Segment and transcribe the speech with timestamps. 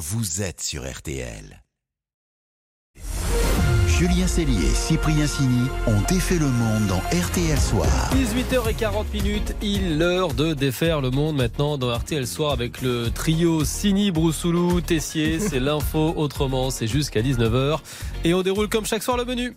[0.00, 1.62] vous êtes sur RTL.
[3.86, 7.86] Julien Cellier et Cyprien Sini ont défait le monde dans RTL Soir.
[8.14, 13.62] 18h40 minutes, il l'heure de défaire le monde maintenant dans RTL Soir avec le trio
[13.62, 15.38] Sini, Broussoulou, Tessier.
[15.38, 17.80] C'est l'info autrement, c'est jusqu'à 19h.
[18.24, 19.54] Et on déroule comme chaque soir le menu.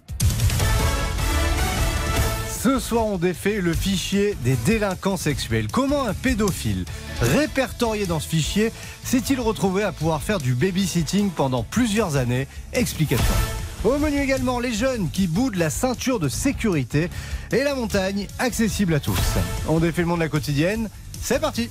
[2.63, 5.67] Ce soir, on défait le fichier des délinquants sexuels.
[5.69, 6.85] Comment un pédophile
[7.19, 8.71] répertorié dans ce fichier
[9.03, 12.47] s'est-il retrouvé à pouvoir faire du babysitting pendant plusieurs années?
[12.71, 13.33] Explication.
[13.83, 17.09] Au menu également, les jeunes qui boudent la ceinture de sécurité
[17.51, 19.19] et la montagne accessible à tous.
[19.67, 20.87] On défait le monde de la quotidienne.
[21.21, 21.69] C'est parti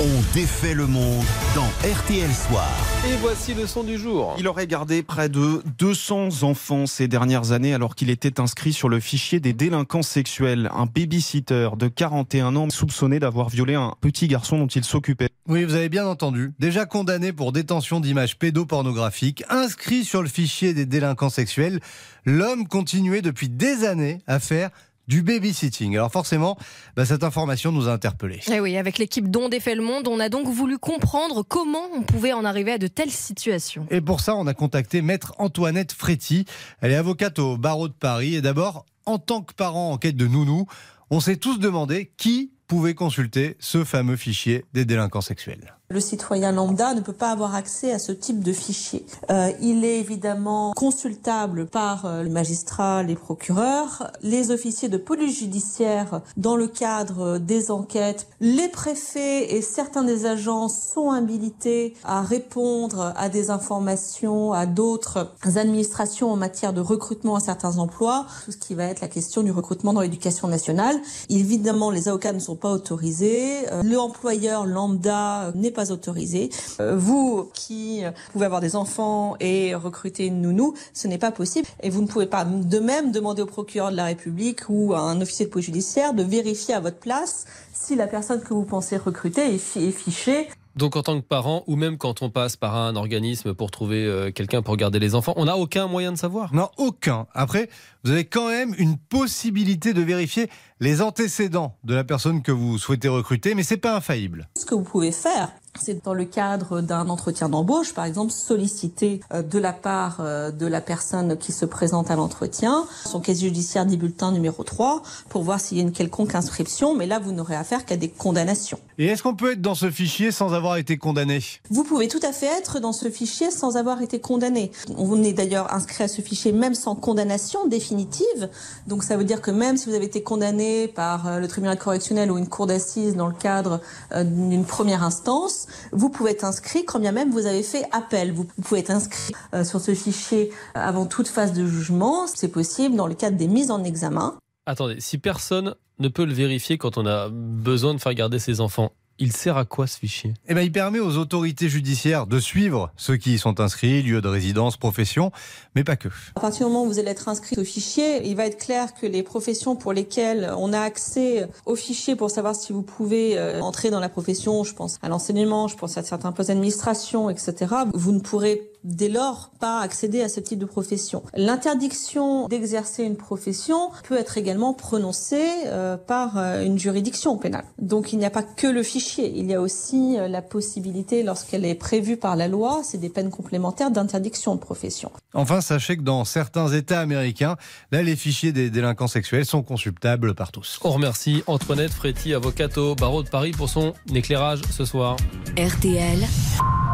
[0.00, 1.24] On défait le monde
[1.56, 2.70] dans RTL Soir.
[3.04, 4.36] Et voici le son du jour.
[4.38, 8.88] Il aurait gardé près de 200 enfants ces dernières années alors qu'il était inscrit sur
[8.88, 10.70] le fichier des délinquants sexuels.
[10.72, 15.30] Un babysitter de 41 ans soupçonné d'avoir violé un petit garçon dont il s'occupait.
[15.48, 16.52] Oui, vous avez bien entendu.
[16.60, 21.80] Déjà condamné pour détention d'images pédopornographiques, inscrit sur le fichier des délinquants sexuels,
[22.24, 24.70] l'homme continuait depuis des années à faire
[25.08, 25.96] du babysitting.
[25.96, 26.56] Alors forcément,
[26.94, 28.40] bah, cette information nous a interpellés.
[28.52, 32.02] Eh oui, avec l'équipe dont défait le monde, on a donc voulu comprendre comment on
[32.02, 33.86] pouvait en arriver à de telles situations.
[33.90, 36.44] Et pour ça, on a contacté maître Antoinette Fréty.
[36.80, 38.34] Elle est avocate au barreau de Paris.
[38.34, 40.66] Et d'abord, en tant que parent en quête de nounou,
[41.10, 45.77] on s'est tous demandé qui pouvait consulter ce fameux fichier des délinquants sexuels.
[45.90, 49.06] Le citoyen lambda ne peut pas avoir accès à ce type de fichier.
[49.30, 55.38] Euh, il est évidemment consultable par euh, le magistrat, les procureurs, les officiers de police
[55.38, 58.26] judiciaire dans le cadre des enquêtes.
[58.42, 65.32] Les préfets et certains des agents sont habilités à répondre à des informations à d'autres
[65.56, 69.42] administrations en matière de recrutement à certains emplois, tout ce qui va être la question
[69.42, 70.96] du recrutement dans l'éducation nationale.
[71.30, 73.66] Évidemment, les avocats ne sont pas autorisés.
[73.72, 76.50] Euh, L'employeur lambda n'est pas autorisé.
[76.80, 81.66] Euh, vous qui pouvez avoir des enfants et recruter une nounou, ce n'est pas possible.
[81.82, 85.00] Et vous ne pouvez pas de même demander au procureur de la République ou à
[85.00, 88.64] un officier de police judiciaire de vérifier à votre place si la personne que vous
[88.64, 90.48] pensez recruter est, fi- est fichée.
[90.76, 94.04] Donc en tant que parent, ou même quand on passe par un organisme pour trouver
[94.04, 96.54] euh, quelqu'un pour garder les enfants, on n'a aucun moyen de savoir.
[96.54, 97.26] Non, aucun.
[97.34, 97.68] Après,
[98.04, 102.78] vous avez quand même une possibilité de vérifier les antécédents de la personne que vous
[102.78, 104.48] souhaitez recruter, mais c'est pas infaillible.
[104.56, 105.50] Ce que vous pouvez faire,
[105.80, 110.50] c'est dans le cadre d'un entretien d'embauche, par exemple, solliciter euh, de la part euh,
[110.50, 115.02] de la personne qui se présente à l'entretien son casier judiciaire des bulletins numéro 3
[115.28, 118.08] pour voir s'il y a une quelconque inscription, mais là, vous n'aurez affaire qu'à des
[118.08, 118.78] condamnations.
[118.98, 121.40] Et est-ce qu'on peut être dans ce fichier sans avoir été condamné?
[121.70, 124.72] Vous pouvez tout à fait être dans ce fichier sans avoir été condamné.
[124.96, 128.50] On est d'ailleurs inscrit à ce fichier même sans condamnation définitive.
[128.86, 131.78] Donc ça veut dire que même si vous avez été condamné par euh, le tribunal
[131.78, 133.80] correctionnel ou une cour d'assises dans le cadre
[134.14, 138.32] d'une première instance, vous pouvez être inscrit quand bien même vous avez fait appel.
[138.32, 142.26] Vous pouvez être inscrit euh, sur ce fichier euh, avant toute phase de jugement.
[142.26, 144.38] C'est possible dans le cadre des mises en examen.
[144.66, 148.60] Attendez, si personne ne peut le vérifier quand on a besoin de faire garder ses
[148.60, 150.34] enfants, il sert à quoi ce fichier?
[150.48, 154.20] Eh ben, il permet aux autorités judiciaires de suivre ceux qui y sont inscrits, lieu
[154.20, 155.32] de résidence, profession,
[155.74, 156.08] mais pas que.
[156.36, 158.94] À partir du moment où vous allez être inscrit au fichier, il va être clair
[158.94, 163.38] que les professions pour lesquelles on a accès au fichier pour savoir si vous pouvez
[163.38, 167.30] euh, entrer dans la profession, je pense à l'enseignement, je pense à certains postes d'administration,
[167.30, 171.22] etc., vous ne pourrez dès lors pas accéder à ce type de profession.
[171.34, 177.64] L'interdiction d'exercer une profession peut être également prononcée euh, par euh, une juridiction pénale.
[177.78, 181.22] Donc il n'y a pas que le fichier, il y a aussi euh, la possibilité,
[181.22, 185.10] lorsqu'elle est prévue par la loi, c'est des peines complémentaires d'interdiction de profession.
[185.34, 187.56] Enfin, sachez que dans certains États américains,
[187.92, 190.78] là, les fichiers des délinquants sexuels sont consultables par tous.
[190.82, 195.16] On remercie Antoinette Fréty, avocate au barreau de Paris, pour son éclairage ce soir.
[195.56, 196.18] RTL,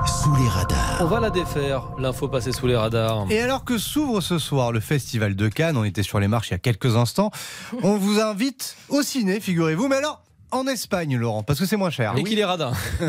[0.06, 0.98] Sous les radars.
[1.00, 3.26] On va la défaire, l'info passée sous les radars.
[3.30, 6.48] Et alors que s'ouvre ce soir le Festival de Cannes, on était sur les marches
[6.48, 7.30] il y a quelques instants,
[7.82, 10.23] on vous invite au ciné, figurez-vous, mais alors
[10.54, 12.14] en Espagne, Laurent, parce que c'est moins cher.
[12.16, 12.72] Et qu'il est radin.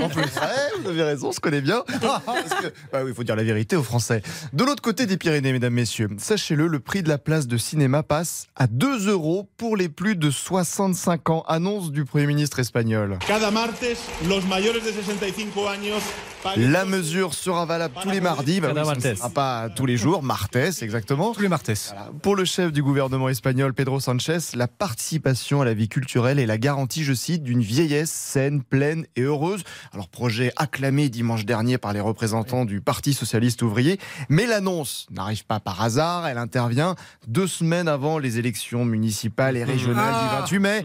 [0.00, 1.82] En plus, Ouais, vous avez raison, on se connaît bien.
[2.26, 4.22] Parce que, bah oui, il faut dire la vérité aux Français.
[4.52, 8.02] De l'autre côté des Pyrénées, mesdames, messieurs, sachez-le, le prix de la place de cinéma
[8.02, 11.44] passe à 2 euros pour les plus de 65 ans.
[11.48, 13.18] Annonce du Premier ministre espagnol.
[13.26, 13.84] Cada martes,
[14.26, 16.00] los mayores de 65 años
[16.42, 18.60] paguen La mesure sera valable tous les mardis.
[18.60, 20.22] Bah oui, sera pas tous les jours.
[20.22, 21.32] Martes, exactement.
[21.32, 21.70] Tous les martes.
[21.88, 22.10] Voilà.
[22.22, 26.46] Pour le chef du gouvernement espagnol, Pedro Sanchez, la participation à la vie culturelle est
[26.46, 29.64] la garantie garantie, je cite, d'une vieillesse saine, pleine et heureuse.
[29.92, 35.44] Alors projet acclamé dimanche dernier par les représentants du Parti socialiste ouvrier, mais l'annonce n'arrive
[35.46, 36.94] pas par hasard, elle intervient
[37.26, 40.44] deux semaines avant les élections municipales et régionales Ah.
[40.46, 40.84] du 28 mai,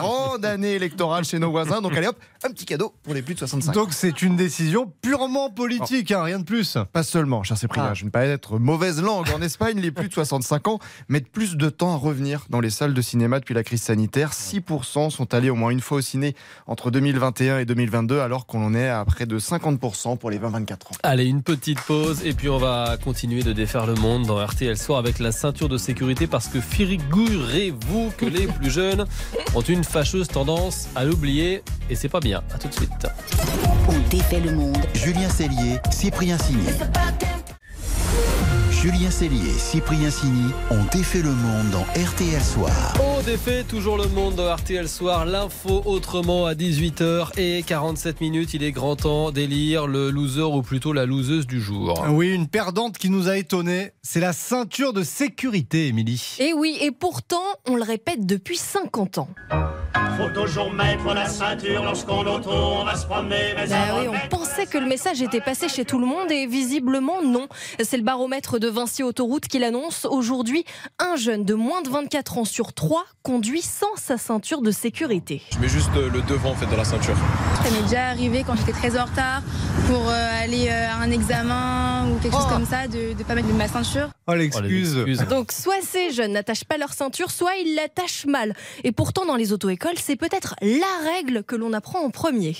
[0.00, 1.80] grande année électorale chez nos voisins.
[1.80, 3.74] Donc allez hop, un petit cadeau pour les plus de 65 ans.
[3.74, 6.76] Donc c'est une décision purement politique, hein, rien de plus.
[6.92, 7.94] Pas seulement, cher Cyprien, Ah.
[7.94, 9.28] je ne vais pas être mauvaise langue.
[9.30, 10.78] En Espagne, les plus de 65 ans
[11.08, 14.32] mettent plus de temps à revenir dans les salles de cinéma depuis la crise sanitaire.
[14.32, 16.34] 6% sont allés au moins une fois au ciné
[16.66, 20.72] entre 2021 et 2022, alors qu'on en est à près de 50% pour les 20-24
[20.72, 20.76] ans.
[21.02, 24.76] Allez, une petite pause et puis on va continuer de défaire le monde dans RTL
[24.76, 29.06] Soir avec la ceinture de sécurité parce que figurez-vous que les plus jeunes
[29.54, 32.42] ont une fâcheuse tendance à l'oublier et c'est pas bien.
[32.54, 33.06] À tout de suite.
[33.88, 34.78] On défait le monde.
[34.94, 36.66] Julien Cellier, Cyprien Sini.
[38.80, 42.94] Julien Cellier et Cyprien Sini ont défait le monde dans RTL Soir.
[42.98, 45.26] On défait toujours le monde dans RTL Soir.
[45.26, 48.54] L'info autrement à 18h et 47 minutes.
[48.54, 52.02] Il est grand temps d'élire le loser ou plutôt la loseuse du jour.
[52.08, 56.36] Oui, une perdante qui nous a étonnés, c'est la ceinture de sécurité, Émilie.
[56.38, 59.28] Et oui, et pourtant, on le répète depuis 50 ans.
[60.16, 64.28] Faut toujours mettre la ceinture lorsqu'on auto, on va se promener, mais Bah oui, on
[64.28, 67.46] pensait que le message était passé chez tout le monde et visiblement non.
[67.82, 70.06] C'est le baromètre de Vinci Autoroute qui l'annonce.
[70.10, 70.64] Aujourd'hui,
[70.98, 75.42] un jeune de moins de 24 ans sur 3 conduit sans sa ceinture de sécurité.
[75.52, 77.16] Je mets juste euh, le devant en fait de la ceinture.
[77.62, 79.42] Ça m'est déjà arrivé quand j'étais très en retard
[79.86, 82.52] pour euh, aller euh, à un examen ou quelque chose Oh.
[82.54, 84.08] comme ça, de ne pas mettre ma ceinture.
[84.26, 84.96] Oh, l'excuse.
[84.96, 85.28] Oh, les excuses.
[85.28, 88.54] Donc soit ces jeunes n'attachent pas leur ceinture, soit ils l'attachent mal.
[88.84, 92.56] Et pourtant dans les auto-écoles, c'est peut-être la règle que l'on apprend en premier.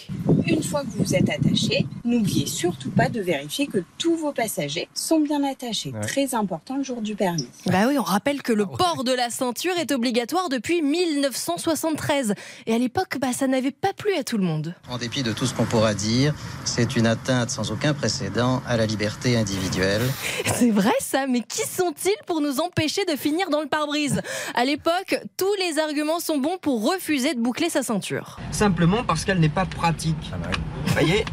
[0.47, 4.89] Une fois que vous êtes attaché, n'oubliez surtout pas de vérifier que tous vos passagers
[4.95, 5.93] sont bien attachés.
[6.00, 6.06] Ouais.
[6.06, 7.47] Très important le jour du permis.
[7.67, 8.76] Bah oui, on rappelle que le Ah ouais.
[8.79, 12.35] port de la ceinture est obligatoire depuis 1973.
[12.67, 14.75] Et à l'époque, bah, ça n'avait pas plu à tout le monde.
[14.88, 18.76] En dépit de tout ce qu'on pourra dire, c'est une atteinte sans aucun précédent à
[18.76, 20.02] la liberté individuelle.
[20.55, 24.20] C'est vrai ça, mais qui sont-ils pour nous empêcher de finir dans le pare-brise?
[24.55, 28.38] À l'époque, tous les arguments sont bons pour refuser de boucler sa ceinture.
[28.50, 30.17] Simplement parce qu'elle n'est pas pratique.
[30.32, 30.50] Ah bah
[30.87, 31.25] Vous voyez,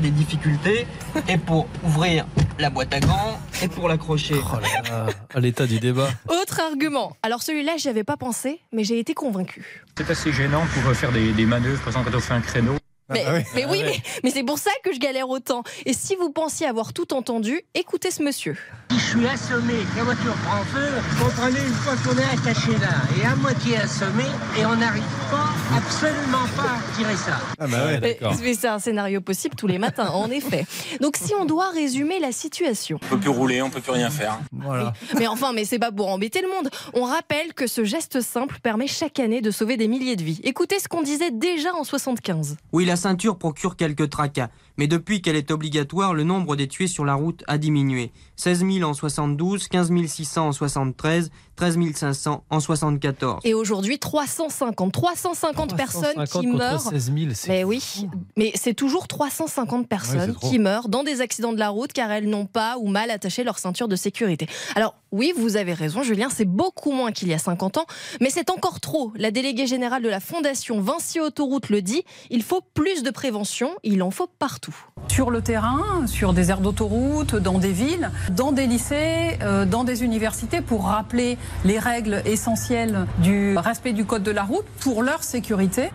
[0.00, 0.86] des difficultés
[1.28, 2.26] et pour ouvrir
[2.58, 4.34] la boîte à gants et pour l'accrocher.
[4.36, 6.08] Oh là là, à l'état du débat.
[6.28, 7.16] Autre argument.
[7.22, 9.84] Alors celui-là, j'y avais pas pensé, mais j'ai été convaincue.
[9.96, 12.76] C'est assez gênant pour faire des, des manœuvres, par exemple quand on fait un créneau.
[13.10, 13.42] Mais, bah oui.
[13.54, 15.62] mais oui, Ah mais, mais c'est pour ça que je galère autant.
[15.84, 18.56] Et si vous pensiez avoir tout entendu, écoutez ce monsieur.
[18.90, 20.88] Si je suis assommé, que la voiture prend feu,
[21.20, 22.88] comprenez une fois qu'on est attaché là
[23.20, 24.24] et à moitié assommé
[24.58, 27.40] et on n'arrive pas, absolument pas à tirer ça.
[27.58, 28.00] Ah bah ouais.
[28.00, 28.36] Mais, D'accord.
[28.42, 30.64] mais c'est un scénario possible tous les matins, en effet.
[31.00, 32.98] Donc si on doit résumer la situation.
[33.02, 34.38] On peut plus rouler, on peut plus rien faire.
[34.52, 34.92] Voilà.
[35.18, 36.70] Mais enfin, mais c'est pas pour embêter le monde.
[36.94, 40.40] On rappelle que ce geste simple permet chaque année de sauver des milliers de vies.
[40.44, 42.56] Écoutez ce qu'on disait déjà en 75.
[42.72, 46.86] Oui, la ceinture procure quelques tracas, mais depuis qu'elle est obligatoire, le nombre des tués
[46.86, 48.12] sur la route a diminué.
[48.36, 53.40] 16 000 en 72, 15 600 en 73, 13 500 en 74.
[53.44, 56.80] Et aujourd'hui, 350, 350 personnes 350 qui contre meurent.
[56.80, 61.52] 16 000, c'est Mais oui, mais c'est toujours 350 personnes qui meurent dans des accidents
[61.52, 64.46] de la route car elles n'ont pas ou mal attaché leur ceinture de sécurité.
[64.74, 67.86] Alors oui, vous avez raison Julien, c'est beaucoup moins qu'il y a 50 ans,
[68.20, 69.12] mais c'est encore trop.
[69.14, 73.70] La déléguée générale de la Fondation Vinci Autoroute le dit, il faut plus de prévention,
[73.84, 74.63] il en faut partout.
[75.08, 79.84] Sur le terrain, sur des aires d'autoroute, dans des villes, dans des lycées, euh, dans
[79.84, 85.02] des universités, pour rappeler les règles essentielles du respect du code de la route pour
[85.02, 85.90] leur sécurité.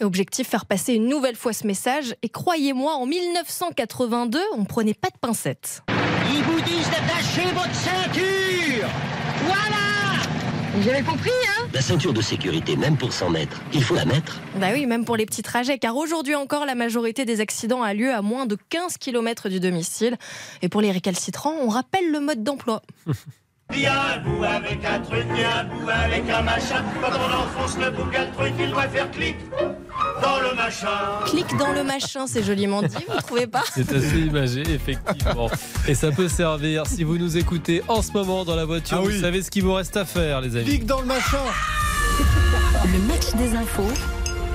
[0.00, 2.14] Et objectif, faire passer une nouvelle fois ce message.
[2.22, 5.82] Et croyez-moi, en 1982, on prenait pas de pincettes.
[6.32, 8.88] Ils vous disent d'attacher votre ceinture
[9.44, 9.95] Voilà
[10.76, 14.04] Vous avez compris, hein La ceinture de sécurité, même pour 100 mètres, il faut la
[14.04, 14.42] mettre.
[14.60, 17.94] Bah oui, même pour les petits trajets, car aujourd'hui encore, la majorité des accidents a
[17.94, 20.18] lieu à moins de 15 km du domicile.
[20.60, 22.82] Et pour les récalcitrants, on rappelle le mode d'emploi.
[23.72, 26.84] Viens un bout avec un truc, viens un bout avec un machin.
[27.02, 29.36] Quand on enfonce le bout, le truc, il doit faire clic
[30.22, 30.88] dans le machin.
[31.26, 35.50] Clique dans le machin, c'est joliment dit, vous trouvez pas C'est assez imagé, effectivement.
[35.88, 38.98] Et ça peut servir si vous nous écoutez en ce moment dans la voiture.
[39.00, 39.14] Ah oui.
[39.16, 40.64] Vous savez ce qu'il vous reste à faire, les amis.
[40.64, 41.42] Clique dans le machin.
[42.84, 43.90] Le match des infos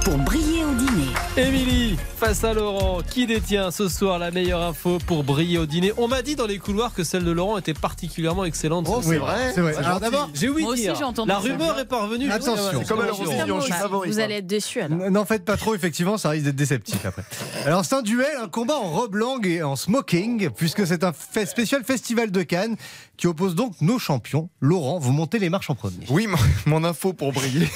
[0.04, 1.08] pour briller au dîner.
[1.38, 5.94] Émilie, face à Laurent, qui détient ce soir la meilleure info pour briller au dîner?
[5.98, 8.88] On m'a dit dans les couloirs que celle de Laurent était particulièrement excellente.
[8.90, 9.76] Oh, ce c'est vrai C'est vrai.
[9.78, 11.00] Alors d'abord, J'ai ouï Moi dire.
[11.08, 12.30] entendu La rumeur est parvenue.
[12.32, 12.84] Attention.
[12.88, 14.10] Comme l'Eurovision, je suis favori.
[14.10, 15.10] Vous allez être déçus alors.
[15.12, 17.24] N'en faites pas trop, effectivement, ça risque d'être déceptif après.
[17.66, 21.14] Alors, c'est un duel, un combat en robe longue et en smoking, puisque c'est un
[21.14, 22.76] fait spécial festival de Cannes
[23.18, 24.50] qui oppose donc nos champions.
[24.62, 26.06] Laurent, vous montez les marches en premier.
[26.10, 27.70] Oui, mon, mon info pour briller,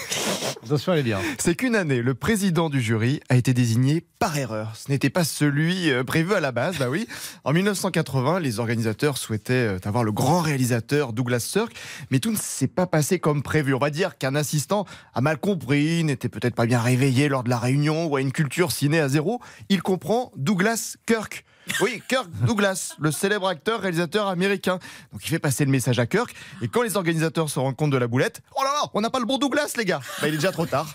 [0.65, 1.19] Attention, elle est bien.
[1.37, 4.75] c'est qu'une année, le président du jury a été désigné par erreur.
[4.75, 7.07] Ce n'était pas celui euh, prévu à la base, bah oui.
[7.43, 11.73] En 1980, les organisateurs souhaitaient euh, avoir le grand réalisateur Douglas Sirk,
[12.11, 13.73] mais tout ne s'est pas passé comme prévu.
[13.73, 17.49] On va dire qu'un assistant a mal compris, n'était peut-être pas bien réveillé lors de
[17.49, 19.41] la réunion ou a une culture ciné à zéro.
[19.69, 21.45] Il comprend Douglas Kirk.
[21.81, 24.79] Oui, Kirk Douglas, le célèbre acteur réalisateur américain.
[25.11, 26.33] Donc il fait passer le message à Kirk.
[26.61, 29.09] Et quand les organisateurs se rendent compte de la boulette, oh là là, on n'a
[29.09, 29.99] pas le bon Douglas, les gars.
[30.21, 30.87] Bah, il est déjà trop tard.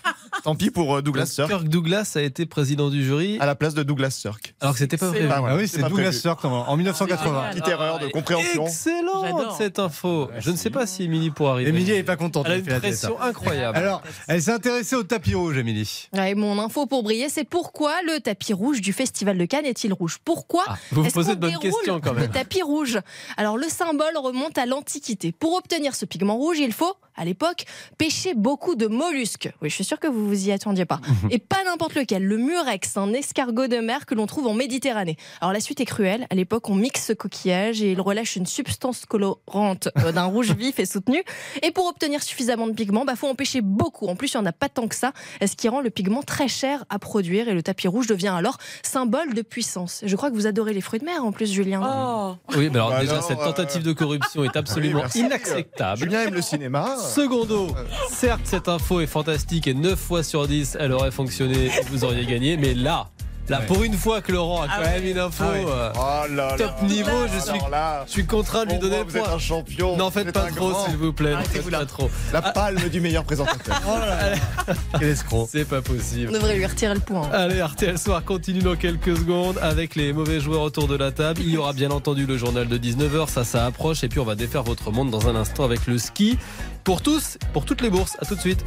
[0.43, 1.49] Tant pis pour euh, Douglas Sirk.
[1.49, 4.55] Kirk Douglas a été président du jury À la place de Douglas Sirk.
[4.61, 5.27] alors que c'était pas vrai.
[5.29, 6.11] Ah ouais, Ah oui, c'est Douglas.
[6.13, 7.49] Sirk en en 1980.
[7.51, 8.65] Petite erreur de compréhension.
[8.65, 10.29] Excellente cette info.
[10.39, 11.69] Je ne sais pas si Émilie pourra arriver.
[11.69, 12.45] Émilie n'est pas contente.
[12.47, 13.27] Elle a une pression hein.
[13.29, 13.77] incroyable.
[13.77, 16.09] Alors, elle s'est intéressée au tapis rouge, Émilie.
[16.13, 19.93] Ouais, mon info pour briller, c'est pourquoi le tapis rouge du Festival de Cannes est-il
[19.93, 20.17] rouge?
[20.23, 22.23] Pourquoi Ah, vous est-ce posez qu'on de bonnes questions quand même.
[22.23, 22.99] Le tapis rouge?
[23.37, 25.31] Alors le symbole remonte à l'Antiquité.
[25.31, 27.65] Pour obtenir ce pigment rouge, il faut, à l'époque,
[27.97, 29.51] pêcher beaucoup de mollusques.
[29.61, 30.99] Oui, je suis sûre que vous vous y attendiez pas.
[31.29, 32.23] Et pas n'importe lequel.
[32.23, 35.17] Le murex, un escargot de mer que l'on trouve en Méditerranée.
[35.41, 36.27] Alors la suite est cruelle.
[36.29, 40.51] À l'époque, on mixe ce coquillage et il relâche une substance colorante euh, d'un rouge
[40.57, 41.23] vif et soutenu.
[41.61, 44.07] Et pour obtenir suffisamment de pigment, bah faut en pêcher beaucoup.
[44.07, 45.13] En plus, il n'y en a pas tant que ça,
[45.45, 47.47] ce qui rend le pigment très cher à produire.
[47.49, 50.01] Et le tapis rouge devient alors symbole de puissance.
[50.05, 51.81] Je crois que vous adorez les fruits de mer en plus, Julien.
[51.83, 55.99] Oh, Oui, mais alors Bah déjà, cette euh, tentative de corruption est absolument inacceptable.
[56.03, 56.95] Julien aime le cinéma.
[57.01, 57.67] Secondo,
[58.09, 62.03] certes, cette info est fantastique et 9 fois sur 10, elle aurait fonctionné et vous
[62.03, 63.09] auriez gagné, mais là,
[63.51, 63.65] là, Ouais.
[63.67, 65.65] pour une fois que Laurent a quand même une info Ah ouais.
[65.67, 66.57] euh, Oh là là.
[66.57, 69.17] top niveau, je suis, Alors là, je suis contraint de lui donner moi, le vous
[69.17, 69.33] êtes point.
[69.33, 69.97] un champion.
[69.97, 71.31] N'en faites pas trop, s'il vous plaît.
[71.31, 71.79] N'en Arrêtez-vous faites là.
[71.79, 72.09] pas trop.
[72.33, 73.79] La palme du meilleur présentateur.
[74.99, 75.49] Quel escroc.
[75.51, 76.31] C'est pas On possible.
[76.31, 77.29] devrait lui retirer le point.
[77.31, 81.41] Allez, RTL Soir continue dans quelques secondes avec les mauvais joueurs autour de la table.
[81.43, 84.03] Il y aura bien entendu le journal de 19h, ça, ça approche.
[84.03, 86.37] Et puis on va défaire votre monde dans un instant avec le ski.
[86.83, 88.17] Pour tous, pour toutes les bourses.
[88.21, 88.63] À tout de suite.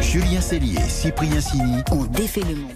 [0.00, 1.82] Julien Cellier, Cyprien Sini.
[1.92, 2.72] On défait le monde.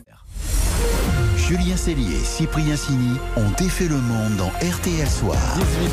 [1.48, 5.36] Julien Cellier, Cyprien Sini ont défait le monde dans RTL Soir.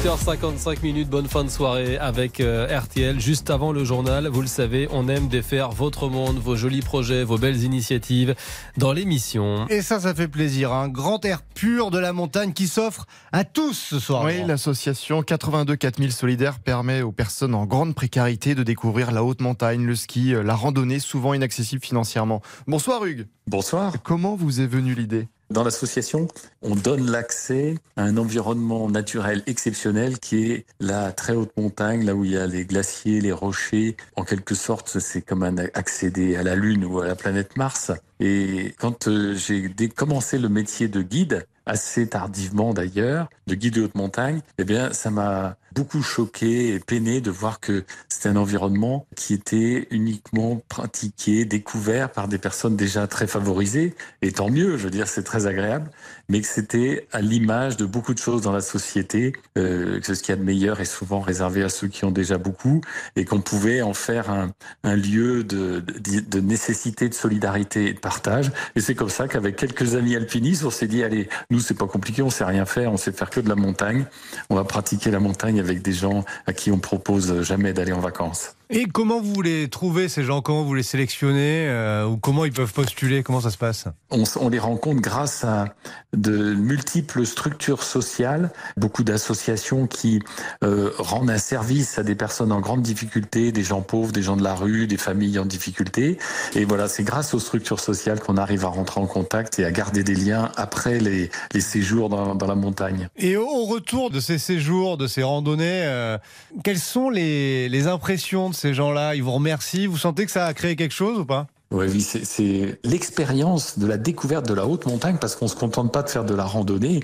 [0.03, 3.19] 18h55 minutes, bonne fin de soirée avec euh, RTL.
[3.19, 7.23] Juste avant le journal, vous le savez, on aime défaire votre monde, vos jolis projets,
[7.23, 8.33] vos belles initiatives
[8.77, 9.67] dans l'émission.
[9.67, 10.73] Et ça, ça fait plaisir.
[10.73, 14.23] Un grand air pur de la montagne qui s'offre à tous ce soir.
[14.25, 19.41] Oui, l'association 82 4000 Solidaires permet aux personnes en grande précarité de découvrir la haute
[19.41, 22.41] montagne, le ski, euh, la randonnée, souvent inaccessible financièrement.
[22.65, 23.27] Bonsoir Hugues.
[23.47, 24.01] Bonsoir.
[24.03, 25.27] Comment vous est venue l'idée?
[25.49, 26.27] Dans l'association,
[26.61, 32.15] on donne l'accès à un environnement naturel exceptionnel qui est la très haute montagne, là
[32.15, 33.97] où il y a les glaciers, les rochers.
[34.15, 37.91] En quelque sorte, c'est comme un accéder à la Lune ou à la planète Mars.
[38.19, 43.83] Et quand euh, j'ai commencé le métier de guide, assez tardivement d'ailleurs, de guide de
[43.83, 47.83] haute montagne, eh bien, ça m'a beaucoup choqué et peiné de voir que
[48.23, 53.95] c'était un environnement qui était uniquement pratiqué, découvert par des personnes déjà très favorisées.
[54.21, 55.91] Et tant mieux, je veux dire, c'est très agréable,
[56.29, 60.21] mais que c'était à l'image de beaucoup de choses dans la société, euh, que ce
[60.21, 62.81] qu'il y a de meilleur est souvent réservé à ceux qui ont déjà beaucoup,
[63.15, 67.99] et qu'on pouvait en faire un, lieu de, de, de nécessité, de solidarité et de
[67.99, 68.51] partage.
[68.75, 71.87] Et c'est comme ça qu'avec quelques amis alpinistes, on s'est dit, allez, nous, c'est pas
[71.87, 74.05] compliqué, on sait rien faire, on sait faire que de la montagne.
[74.49, 77.99] On va pratiquer la montagne avec des gens à qui on propose jamais d'aller en
[77.99, 78.55] vacances.
[78.69, 80.41] Et comment vous les trouvez, ces gens?
[80.41, 83.21] Comment vous les sélectionnez euh, Ou comment ils peuvent postuler?
[83.21, 83.85] Comment ça se passe?
[84.09, 85.65] On, les rencontre grâce à
[86.13, 90.21] de multiples structures sociales, beaucoup d'associations qui
[90.63, 94.37] euh, rendent un service à des personnes en grande difficulté, des gens pauvres, des gens
[94.37, 96.17] de la rue, des familles en difficulté.
[96.55, 99.71] Et voilà, c'est grâce aux structures sociales qu'on arrive à rentrer en contact et à
[99.71, 103.09] garder des liens après les, les séjours dans, dans la montagne.
[103.17, 106.17] Et au- au retour de ces séjours, de ces randonnées, euh,
[106.63, 110.53] quelles sont les, les impressions ces gens-là Ils vous remercient Vous sentez que ça a
[110.53, 111.47] créé quelque chose ou pas?
[111.73, 116.03] Oui, c'est- l'expérience de la découverte de la haute montagne parce qu'on se contente pas
[116.03, 116.99] de faire de la randonnée.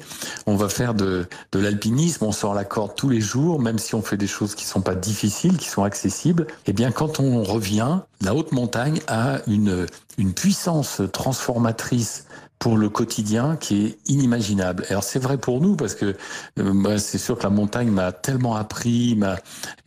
[0.45, 1.25] On va faire de,
[1.55, 4.65] l'alpinisme, on sort la corde tous les jours, même si on fait des choses qui
[4.65, 6.45] sont pas difficiles, qui sont accessibles.
[6.67, 9.87] Eh bien, quand on revient, la haute montagne a une,
[10.19, 12.25] une puissance transformatrice
[12.59, 14.85] pour le quotidien qui est inimaginable.
[14.89, 16.15] Alors c'est vrai pour nous parce que
[16.59, 19.15] euh, c'est sûr que la montagne m'a tellement appris.
[19.15, 19.37] M'a,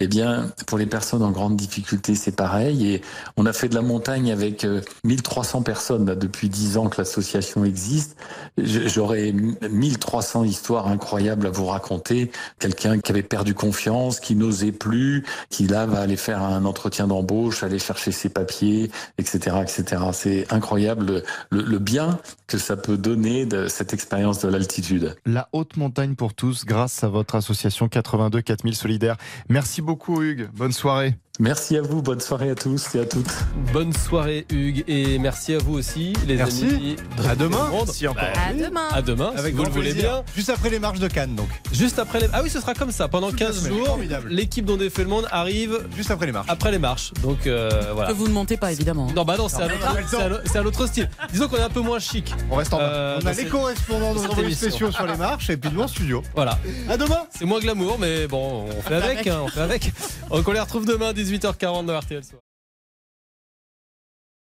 [0.01, 2.87] eh bien, pour les personnes en grande difficulté, c'est pareil.
[2.95, 3.03] Et
[3.37, 6.99] on a fait de la montagne avec euh, 1300 personnes là, depuis 10 ans que
[7.01, 8.17] l'association existe.
[8.57, 12.31] J'aurais 1300 histoires incroyables à vous raconter.
[12.59, 17.07] Quelqu'un qui avait perdu confiance, qui n'osait plus, qui là va aller faire un entretien
[17.07, 20.03] d'embauche, aller chercher ses papiers, etc., etc.
[20.13, 25.17] C'est incroyable le, le- le bien que ça peut donner cette expérience de l'altitude.
[25.27, 29.17] La haute montagne pour tous grâce à votre association 82 4000 solidaires.
[29.49, 31.15] Merci beaucoup Hugues, bonne soirée.
[31.41, 33.33] Merci à vous, bonne soirée à tous et à toutes.
[33.73, 36.65] Bonne soirée Hugues et merci à vous aussi les Merci.
[36.67, 36.97] amis.
[37.17, 37.71] de À demain.
[37.91, 38.23] Si encore.
[38.23, 38.89] Bah, À demain.
[38.93, 40.23] À demain, Avec si vous le voulez bien.
[40.37, 41.49] Juste après les marches de Cannes, donc.
[41.73, 42.27] Juste après les...
[42.35, 43.09] Ah oui, ce sera comme ça.
[43.09, 43.79] Pendant Toute la 15 semaine.
[43.79, 44.29] jours, Formidable.
[44.29, 46.51] l'équipe dont défait le monde arrive Juste après les marches.
[46.51, 47.15] après les marches.
[47.23, 48.11] Donc euh, voilà.
[48.11, 49.09] Que vous ne montez pas, évidemment.
[49.17, 50.67] Non, bah non, c'est un, mais autre- on a pas le c'est un- c'est un
[50.67, 51.09] autre style.
[51.33, 52.33] Disons qu'on est un peu moins chic.
[52.51, 52.85] On reste en bas.
[52.85, 55.89] Euh, On a ces- les correspondants de spéciaux sur les marches et puis nous en
[55.89, 56.23] studio.
[56.35, 56.59] Voilà.
[56.91, 57.23] À demain.
[57.37, 59.27] C'est moins glamour, mais bon, on fait avec.
[59.27, 59.93] hein, on fait avec.
[60.31, 62.42] Donc on les retrouve demain, 18h40 dans RTL Soir.